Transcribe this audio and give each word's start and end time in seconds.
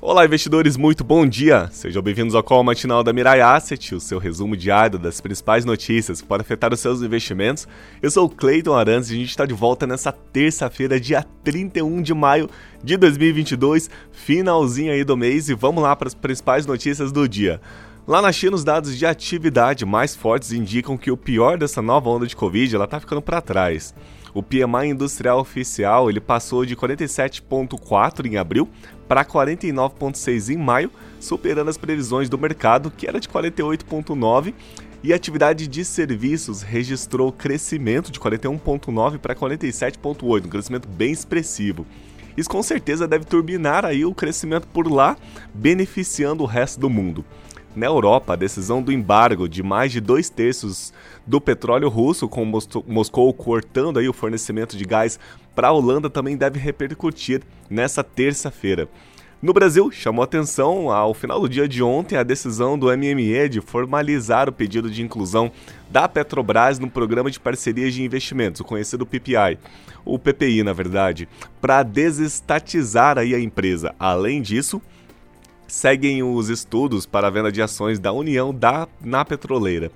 Olá, 0.00 0.24
investidores, 0.24 0.76
muito 0.76 1.02
bom 1.02 1.26
dia! 1.26 1.68
Sejam 1.72 2.00
bem-vindos 2.00 2.32
ao 2.32 2.42
call 2.42 2.62
matinal 2.62 3.02
da 3.02 3.12
Mirai 3.12 3.40
Asset, 3.40 3.96
o 3.96 4.00
seu 4.00 4.20
resumo 4.20 4.56
diário 4.56 4.96
das 4.96 5.20
principais 5.20 5.64
notícias 5.64 6.20
que 6.20 6.26
podem 6.28 6.42
afetar 6.42 6.72
os 6.72 6.78
seus 6.78 7.02
investimentos. 7.02 7.66
Eu 8.00 8.08
sou 8.08 8.26
o 8.26 8.30
Cleiton 8.30 8.74
Arantes 8.74 9.10
e 9.10 9.14
a 9.14 9.16
gente 9.16 9.30
está 9.30 9.44
de 9.44 9.54
volta 9.54 9.88
nessa 9.88 10.12
terça-feira, 10.12 11.00
dia 11.00 11.26
31 11.42 12.00
de 12.00 12.14
maio 12.14 12.48
de 12.82 12.96
2022, 12.96 13.90
finalzinho 14.12 14.92
aí 14.92 15.02
do 15.02 15.16
mês, 15.16 15.48
e 15.48 15.54
vamos 15.54 15.82
lá 15.82 15.96
para 15.96 16.06
as 16.06 16.14
principais 16.14 16.64
notícias 16.64 17.10
do 17.10 17.28
dia. 17.28 17.60
Lá 18.08 18.22
na 18.22 18.32
China, 18.32 18.56
os 18.56 18.64
dados 18.64 18.96
de 18.96 19.04
atividade 19.04 19.84
mais 19.84 20.16
fortes 20.16 20.50
indicam 20.50 20.96
que 20.96 21.10
o 21.10 21.16
pior 21.16 21.58
dessa 21.58 21.82
nova 21.82 22.08
onda 22.08 22.26
de 22.26 22.34
Covid 22.34 22.74
ela 22.74 22.86
está 22.86 22.98
ficando 22.98 23.20
para 23.20 23.42
trás. 23.42 23.94
O 24.32 24.42
PMI 24.42 24.88
industrial 24.88 25.38
oficial 25.38 26.08
ele 26.08 26.18
passou 26.18 26.64
de 26.64 26.74
47,4 26.74 28.24
em 28.24 28.38
abril 28.38 28.66
para 29.06 29.26
49,6 29.26 30.48
em 30.48 30.56
maio, 30.56 30.90
superando 31.20 31.68
as 31.68 31.76
previsões 31.76 32.30
do 32.30 32.38
mercado, 32.38 32.90
que 32.90 33.06
era 33.06 33.20
de 33.20 33.28
48,9, 33.28 34.54
e 35.02 35.12
a 35.12 35.16
atividade 35.16 35.68
de 35.68 35.84
serviços 35.84 36.62
registrou 36.62 37.30
crescimento 37.30 38.10
de 38.10 38.18
41,9 38.18 39.18
para 39.18 39.34
47,8, 39.34 40.46
um 40.46 40.48
crescimento 40.48 40.88
bem 40.88 41.12
expressivo. 41.12 41.86
Isso 42.38 42.48
com 42.48 42.62
certeza 42.62 43.06
deve 43.06 43.26
turbinar 43.26 43.84
aí 43.84 44.06
o 44.06 44.14
crescimento 44.14 44.66
por 44.68 44.90
lá, 44.90 45.14
beneficiando 45.52 46.42
o 46.44 46.46
resto 46.46 46.80
do 46.80 46.88
mundo. 46.88 47.22
Na 47.78 47.86
Europa, 47.86 48.32
a 48.32 48.36
decisão 48.36 48.82
do 48.82 48.90
embargo 48.90 49.48
de 49.48 49.62
mais 49.62 49.92
de 49.92 50.00
dois 50.00 50.28
terços 50.28 50.92
do 51.24 51.40
petróleo 51.40 51.88
russo, 51.88 52.28
com 52.28 52.44
Moscou 52.44 53.32
cortando 53.32 54.00
aí 54.00 54.08
o 54.08 54.12
fornecimento 54.12 54.76
de 54.76 54.84
gás 54.84 55.16
para 55.54 55.68
a 55.68 55.72
Holanda, 55.72 56.10
também 56.10 56.36
deve 56.36 56.58
repercutir 56.58 57.40
nessa 57.70 58.02
terça-feira. 58.02 58.88
No 59.40 59.52
Brasil, 59.52 59.92
chamou 59.92 60.24
atenção 60.24 60.90
ao 60.90 61.14
final 61.14 61.38
do 61.40 61.48
dia 61.48 61.68
de 61.68 61.80
ontem 61.80 62.16
a 62.16 62.24
decisão 62.24 62.76
do 62.76 62.88
MME 62.88 63.48
de 63.48 63.60
formalizar 63.60 64.48
o 64.48 64.52
pedido 64.52 64.90
de 64.90 65.00
inclusão 65.00 65.48
da 65.88 66.08
Petrobras 66.08 66.80
no 66.80 66.90
programa 66.90 67.30
de 67.30 67.38
parcerias 67.38 67.94
de 67.94 68.02
investimentos, 68.02 68.60
o 68.60 68.64
conhecido 68.64 69.06
PPI, 69.06 69.56
o 70.04 70.18
PPI 70.18 70.64
na 70.64 70.72
verdade, 70.72 71.28
para 71.60 71.84
desestatizar 71.84 73.18
aí 73.18 73.36
a 73.36 73.38
empresa. 73.38 73.94
Além 74.00 74.42
disso, 74.42 74.82
seguem 75.68 76.22
os 76.22 76.48
estudos 76.48 77.06
para 77.06 77.28
a 77.28 77.30
venda 77.30 77.52
de 77.52 77.62
ações 77.62 78.00
da 78.00 78.12
União 78.12 78.52
da, 78.52 78.88
na 79.00 79.24
petroleira. 79.24 79.92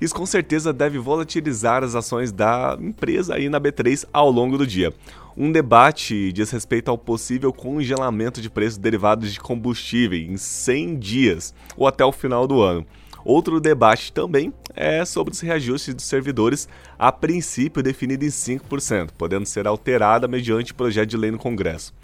Isso 0.00 0.14
com 0.14 0.26
certeza 0.26 0.72
deve 0.72 0.98
volatilizar 0.98 1.84
as 1.84 1.94
ações 1.94 2.32
da 2.32 2.76
empresa 2.80 3.36
aí 3.36 3.48
na 3.48 3.60
B3 3.60 4.04
ao 4.12 4.30
longo 4.30 4.58
do 4.58 4.66
dia. 4.66 4.92
Um 5.36 5.52
debate 5.52 6.32
diz 6.32 6.50
respeito 6.50 6.90
ao 6.90 6.98
possível 6.98 7.52
congelamento 7.52 8.40
de 8.42 8.50
preços 8.50 8.76
derivados 8.78 9.32
de 9.32 9.38
combustível 9.38 10.18
em 10.18 10.36
100 10.36 10.98
dias 10.98 11.54
ou 11.76 11.86
até 11.86 12.04
o 12.04 12.10
final 12.10 12.48
do 12.48 12.60
ano. 12.60 12.84
Outro 13.24 13.60
debate 13.60 14.12
também 14.12 14.52
é 14.74 15.04
sobre 15.04 15.32
os 15.32 15.40
reajustes 15.40 15.94
dos 15.94 16.04
servidores, 16.04 16.68
a 16.98 17.12
princípio 17.12 17.82
definido 17.82 18.24
em 18.24 18.28
5%, 18.28 19.10
podendo 19.16 19.46
ser 19.46 19.66
alterada 19.66 20.26
mediante 20.26 20.74
projeto 20.74 21.10
de 21.10 21.16
lei 21.16 21.30
no 21.30 21.38
Congresso. 21.38 21.94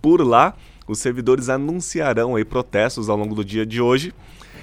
Por 0.00 0.24
lá, 0.24 0.54
os 0.88 0.98
servidores 0.98 1.48
anunciarão 1.48 2.34
aí 2.34 2.44
protestos 2.44 3.08
ao 3.08 3.16
longo 3.16 3.34
do 3.34 3.44
dia 3.44 3.66
de 3.66 3.80
hoje. 3.80 4.12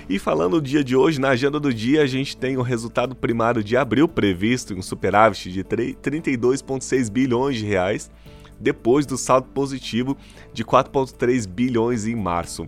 E 0.09 0.20
falando 0.20 0.59
do 0.59 0.67
dia 0.67 0.84
de 0.84 0.95
hoje, 0.95 1.22
na 1.22 1.30
agenda 1.30 1.59
do 1.59 1.73
dia 1.73 2.02
a 2.02 2.08
gente 2.08 2.36
tem 2.36 2.58
o 2.58 2.62
resultado 2.62 3.16
primário 3.16 3.64
de 3.64 3.78
abril 3.78 4.08
previsto 4.08 4.73
em 4.73 4.78
um 4.78 4.82
superávit 4.82 5.52
de 5.52 5.64
32,6 5.64 7.09
bilhões 7.09 7.58
de 7.58 7.66
reais, 7.66 8.12
depois 8.59 9.06
do 9.06 9.17
saldo 9.17 9.48
positivo 9.48 10.17
de 10.54 10.64
4,3 10.64 11.48
bilhões 11.48 12.06
em 12.06 12.16
março. 12.16 12.67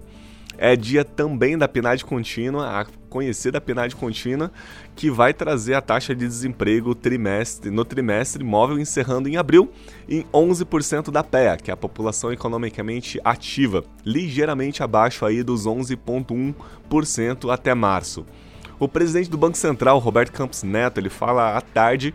É 0.57 0.75
dia 0.75 1.05
também 1.05 1.57
da 1.57 1.67
PNAD 1.67 2.03
contínua, 2.03 2.81
a 2.81 2.85
conhecida 3.09 3.61
PNAD 3.61 3.95
contínua, 3.95 4.51
que 4.95 5.11
vai 5.11 5.33
trazer 5.33 5.75
a 5.75 5.81
taxa 5.81 6.15
de 6.15 6.27
desemprego 6.27 6.95
trimestre, 6.95 7.69
no 7.69 7.85
trimestre 7.85 8.43
móvel 8.43 8.79
encerrando 8.79 9.29
em 9.29 9.37
abril 9.37 9.71
em 10.09 10.23
11% 10.33 11.11
da 11.11 11.23
PEA, 11.23 11.57
que 11.57 11.69
é 11.69 11.73
a 11.73 11.77
população 11.77 12.31
economicamente 12.31 13.19
ativa, 13.23 13.83
ligeiramente 14.05 14.81
abaixo 14.81 15.25
aí 15.25 15.43
dos 15.43 15.65
11,1% 15.65 17.53
até 17.53 17.75
março. 17.75 18.25
O 18.79 18.87
presidente 18.87 19.29
do 19.29 19.37
Banco 19.37 19.57
Central, 19.57 19.97
Roberto 19.99 20.31
Campos 20.31 20.63
Neto, 20.63 20.99
ele 20.99 21.09
fala 21.09 21.57
à 21.57 21.61
tarde 21.61 22.13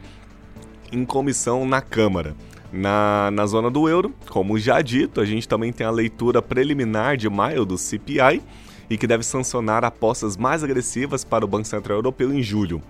em 0.92 1.04
comissão 1.04 1.66
na 1.66 1.80
Câmara. 1.80 2.36
Na, 2.72 3.30
na 3.30 3.44
zona 3.44 3.70
do 3.70 3.86
euro, 3.86 4.14
como 4.30 4.58
já 4.58 4.80
dito, 4.80 5.20
a 5.20 5.26
gente 5.26 5.46
também 5.46 5.72
tem 5.72 5.86
a 5.86 5.90
leitura 5.90 6.40
preliminar 6.40 7.18
de 7.18 7.28
maio 7.28 7.66
do 7.66 7.76
CPI 7.76 8.40
e 8.88 8.96
que 8.96 9.06
deve 9.06 9.22
sancionar 9.22 9.84
apostas 9.84 10.38
mais 10.38 10.64
agressivas 10.64 11.22
para 11.22 11.44
o 11.44 11.48
Banco 11.48 11.68
Central 11.68 11.98
Europeu 11.98 12.32
em 12.32 12.42
julho. 12.42 12.80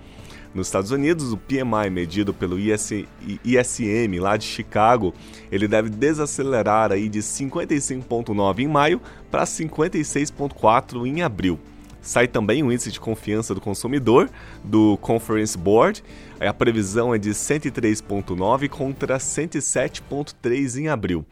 Nos 0.54 0.66
Estados 0.66 0.91
Unidos, 0.91 1.32
o 1.32 1.37
PMI 1.37 1.91
medido 1.91 2.34
pelo 2.34 2.59
IS, 2.59 3.06
ISM 3.44 4.20
lá 4.20 4.37
de 4.37 4.44
Chicago, 4.44 5.15
ele 5.50 5.66
deve 5.66 5.88
desacelerar 5.88 6.93
aí 6.93 7.09
de 7.09 7.20
55.9 7.20 8.59
em 8.60 8.69
maio 8.69 9.00
para 9.31 9.44
56.4 9.44 11.06
em 11.06 11.22
abril. 11.22 11.59
Sai 12.02 12.26
também 12.26 12.64
o 12.64 12.72
índice 12.72 12.90
de 12.90 12.98
confiança 12.98 13.54
do 13.54 13.60
consumidor 13.60 14.28
do 14.64 14.98
Conference 14.98 15.56
Board. 15.56 16.02
A 16.40 16.52
previsão 16.52 17.14
é 17.14 17.18
de 17.18 17.30
103,9 17.30 18.68
contra 18.68 19.18
107,3 19.18 20.80
em 20.80 20.88
abril. 20.88 21.24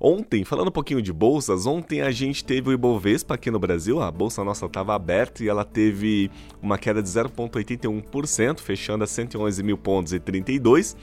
Ontem, 0.00 0.44
falando 0.44 0.68
um 0.68 0.72
pouquinho 0.72 1.02
de 1.02 1.12
bolsas, 1.12 1.66
ontem 1.66 2.00
a 2.00 2.10
gente 2.10 2.44
teve 2.44 2.68
o 2.68 2.72
Ibovespa 2.72 3.34
aqui 3.34 3.50
no 3.50 3.58
Brasil, 3.58 4.00
a 4.00 4.10
bolsa 4.10 4.44
nossa 4.44 4.66
estava 4.66 4.94
aberta 4.94 5.42
e 5.42 5.48
ela 5.48 5.64
teve 5.64 6.30
uma 6.60 6.76
queda 6.76 7.02
de 7.02 7.08
0,81%, 7.08 8.60
fechando 8.60 9.02
a 9.02 9.06
111 9.06 9.62
mil 9.62 9.78
pontos 9.78 10.12
e 10.12 10.20
32. 10.20 10.96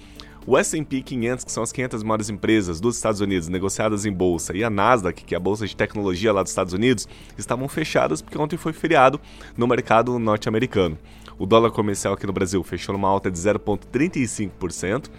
O 0.45 0.57
S&P 0.57 1.03
500, 1.03 1.45
que 1.45 1.51
são 1.51 1.61
as 1.61 1.71
500 1.71 2.01
maiores 2.01 2.29
empresas 2.29 2.79
dos 2.81 2.95
Estados 2.95 3.21
Unidos 3.21 3.47
negociadas 3.47 4.07
em 4.07 4.11
bolsa, 4.11 4.57
e 4.57 4.63
a 4.63 4.71
Nasdaq, 4.71 5.23
que 5.23 5.35
é 5.35 5.37
a 5.37 5.39
bolsa 5.39 5.67
de 5.67 5.75
tecnologia 5.75 6.33
lá 6.33 6.41
dos 6.41 6.51
Estados 6.51 6.73
Unidos, 6.73 7.07
estavam 7.37 7.67
fechadas 7.67 8.23
porque 8.23 8.39
ontem 8.39 8.57
foi 8.57 8.73
feriado 8.73 9.21
no 9.55 9.67
mercado 9.67 10.17
norte-americano. 10.17 10.97
O 11.37 11.45
dólar 11.45 11.69
comercial 11.69 12.15
aqui 12.15 12.25
no 12.25 12.33
Brasil 12.33 12.63
fechou 12.63 12.93
numa 12.93 13.07
alta 13.07 13.29
de 13.29 13.37
0,35%, 13.37 15.09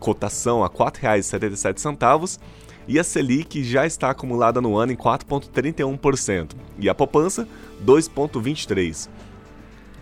cotação 0.00 0.64
a 0.64 0.66
R$ 0.66 0.74
4,77 0.74 2.40
e 2.88 2.98
a 2.98 3.04
Selic 3.04 3.62
já 3.62 3.86
está 3.86 4.10
acumulada 4.10 4.60
no 4.60 4.76
ano 4.76 4.92
em 4.92 4.96
4,31% 4.96 6.50
e 6.78 6.88
a 6.88 6.94
poupança 6.94 7.46
2,23%. 7.84 9.08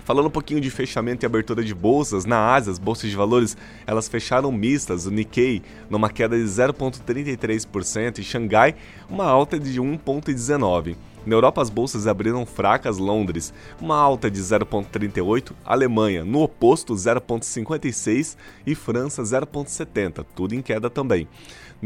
Falando 0.04 0.26
um 0.26 0.30
pouquinho 0.30 0.60
de 0.60 0.70
fechamento 0.70 1.24
e 1.24 1.26
abertura 1.26 1.64
de 1.64 1.74
bolsas, 1.74 2.26
na 2.26 2.52
Ásia, 2.52 2.70
as 2.70 2.78
bolsas 2.78 3.08
de 3.08 3.16
valores 3.16 3.56
elas 3.86 4.06
fecharam 4.06 4.52
mistas, 4.52 5.06
o 5.06 5.10
Nikkei 5.10 5.62
numa 5.88 6.10
queda 6.10 6.36
de 6.36 6.44
0,33% 6.44 8.18
e 8.18 8.22
Xangai 8.22 8.74
uma 9.08 9.24
alta 9.24 9.58
de 9.58 9.80
1,19%. 9.80 10.94
Na 11.24 11.34
Europa, 11.34 11.62
as 11.62 11.70
bolsas 11.70 12.06
abriram 12.06 12.44
fracas, 12.44 12.98
Londres, 12.98 13.54
uma 13.80 13.96
alta 13.96 14.30
de 14.30 14.38
0,38, 14.40 15.52
Alemanha, 15.64 16.22
no 16.22 16.42
oposto, 16.42 16.92
0,56 16.94 18.36
e 18.66 18.74
França, 18.74 19.22
0,70, 19.22 20.22
tudo 20.36 20.54
em 20.54 20.60
queda 20.60 20.90
também. 20.90 21.26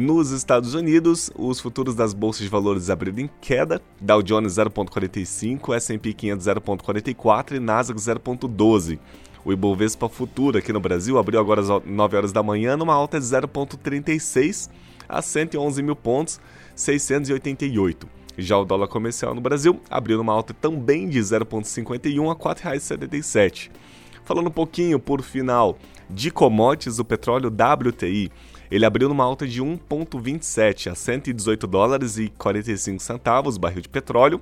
Nos 0.01 0.31
Estados 0.31 0.75
Unidos, 0.75 1.29
os 1.35 1.59
futuros 1.59 1.97
das 1.97 2.15
bolsas 2.15 2.43
de 2.43 2.49
valores 2.49 2.89
abriram 2.89 3.19
em 3.19 3.31
queda, 3.41 3.83
Dow 4.01 4.23
Jones 4.23 4.53
0,45, 4.53 5.75
S&P 5.75 6.13
500 6.13 6.47
0,44 6.47 7.57
e 7.57 7.59
Nasdaq 7.59 7.99
0,12. 7.99 9.01
O 9.45 9.53
Ibovespa 9.53 10.09
Futuro 10.09 10.57
aqui 10.57 10.73
no 10.73 10.79
Brasil 10.79 11.19
abriu 11.19 11.41
agora 11.41 11.63
às 11.63 11.85
9 11.85 12.17
horas 12.17 12.31
da 12.31 12.45
manhã 12.45 12.77
numa 12.77 12.95
alta 12.95 13.19
de 13.19 13.27
0,36 13.27 14.71
a 15.09 15.21
111 15.21 15.83
mil 15.83 15.97
pontos, 15.97 16.41
688. 16.77 18.09
Já 18.39 18.57
o 18.57 18.65
dólar 18.65 18.87
comercial 18.87 19.35
no 19.35 19.41
Brasil 19.41 19.81
abriu 19.91 20.19
numa 20.19 20.33
alta 20.33 20.55
também 20.55 21.09
de 21.09 21.19
0,51 21.19 22.31
a 22.31 22.35
R$ 22.35 22.71
4,77. 22.71 23.69
Falando 24.25 24.47
um 24.47 24.53
pouquinho 24.53 25.01
por 25.01 25.23
final 25.23 25.77
de 26.09 26.31
commodities, 26.31 27.01
o 27.01 27.05
petróleo 27.05 27.49
WTI, 27.49 28.31
ele 28.71 28.85
abriu 28.85 29.09
numa 29.09 29.25
alta 29.25 29.47
de 29.47 29.63
1,27 29.63 30.91
a 30.91 30.95
118 30.95 31.67
dólares 31.67 32.19
e 32.19 32.29
45 32.31 33.03
centavos 33.03 33.57
barril 33.57 33.81
de 33.81 33.89
petróleo. 33.89 34.41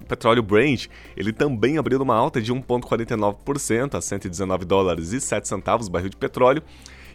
O 0.00 0.04
petróleo 0.04 0.42
Brent, 0.42 0.88
ele 1.16 1.32
também 1.32 1.78
abriu 1.78 1.98
numa 1.98 2.14
alta 2.14 2.40
de 2.40 2.52
1,49% 2.52 3.94
a 3.94 4.00
119 4.00 4.64
dólares 4.64 5.12
e 5.12 5.20
7 5.20 5.48
centavos 5.48 5.88
barril 5.88 6.10
de 6.10 6.16
petróleo. 6.16 6.62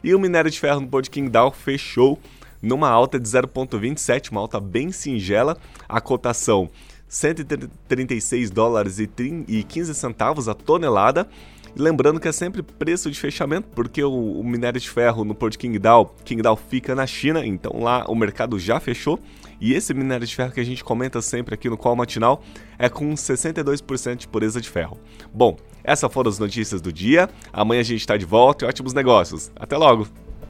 E 0.03 0.15
o 0.15 0.19
minério 0.19 0.49
de 0.49 0.59
ferro 0.59 0.81
no 0.81 0.87
Port 0.87 1.09
Dow 1.29 1.51
fechou 1.51 2.19
numa 2.61 2.89
alta 2.89 3.19
de 3.19 3.27
0,27, 3.27 4.31
uma 4.31 4.41
alta 4.41 4.59
bem 4.59 4.91
singela. 4.91 5.57
A 5.87 6.01
cotação 6.01 6.69
136 7.07 8.49
dólares 8.49 8.97
e 8.99 9.63
15 9.63 9.93
centavos 9.93 10.47
a 10.47 10.53
tonelada. 10.53 11.27
E 11.75 11.81
lembrando 11.81 12.19
que 12.19 12.27
é 12.27 12.31
sempre 12.31 12.62
preço 12.62 13.09
de 13.09 13.19
fechamento, 13.19 13.68
porque 13.73 14.03
o, 14.03 14.39
o 14.39 14.44
minério 14.44 14.79
de 14.79 14.89
ferro 14.89 15.23
no 15.23 15.33
Porto 15.33 15.57
Qingdao, 15.57 16.15
Qingdao 16.25 16.56
fica 16.56 16.94
na 16.94 17.07
China, 17.07 17.45
então 17.45 17.81
lá 17.81 18.06
o 18.07 18.15
mercado 18.15 18.59
já 18.59 18.79
fechou. 18.79 19.19
E 19.59 19.73
esse 19.73 19.94
minério 19.94 20.25
de 20.25 20.35
ferro 20.35 20.51
que 20.51 20.59
a 20.59 20.63
gente 20.63 20.83
comenta 20.83 21.21
sempre 21.21 21.53
aqui 21.53 21.69
no 21.69 21.77
Call 21.77 21.95
Matinal 21.95 22.44
é 22.79 22.89
com 22.89 23.13
62% 23.13 24.15
de 24.15 24.27
pureza 24.27 24.59
de 24.59 24.68
ferro. 24.68 25.00
Bom, 25.31 25.56
essas 25.83 26.12
foram 26.12 26.29
as 26.29 26.39
notícias 26.39 26.81
do 26.81 26.91
dia. 26.91 27.29
Amanhã 27.53 27.81
a 27.81 27.83
gente 27.83 28.00
está 28.00 28.17
de 28.17 28.25
volta 28.25 28.65
e 28.65 28.67
ótimos 28.67 28.94
negócios. 28.94 29.51
Até 29.56 29.77
logo! 29.77 30.30